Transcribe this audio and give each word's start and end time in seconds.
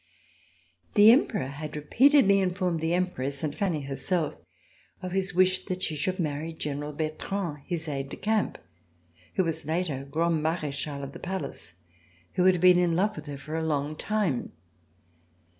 The 0.95 1.11
Emperor 1.11 1.45
had 1.45 1.75
repeatedly 1.75 2.39
informed 2.39 2.79
the 2.81 2.95
Empress 2.95 3.43
and 3.43 3.53
Fanny 3.53 3.81
herself 3.81 4.33
of 5.03 5.11
his 5.11 5.35
wish 5.35 5.63
that 5.65 5.83
she 5.83 5.95
should 5.95 6.17
marry 6.17 6.53
General 6.53 6.91
Bertrand, 6.91 7.59
his 7.67 7.87
aide 7.87 8.09
de 8.09 8.17
camp, 8.17 8.57
who 9.35 9.43
was 9.43 9.63
later 9.63 10.03
Grand 10.09 10.41
Marechal 10.41 11.03
of 11.03 11.11
the 11.11 11.19
Palace, 11.19 11.75
who 12.33 12.45
had 12.45 12.59
been 12.59 12.79
in 12.79 12.95
love 12.95 13.15
with 13.15 13.27
her 13.27 13.37
for 13.37 13.53
a 13.55 13.63
long 13.63 13.95
time. 13.95 14.53